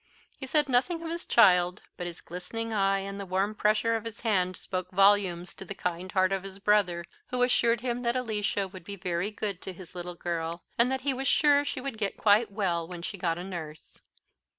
[0.35, 4.03] He said nothing of his child, but his glistening eye and the warm pressure of
[4.05, 8.15] his hand spoke volumes to the kind heart of his brother, who assured him that
[8.15, 11.79] Alicia would be very good to his little girl, and that he was sure she
[11.81, 14.01] would get quite well when she got a nurse.